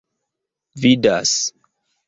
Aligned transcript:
vidas 0.81 1.31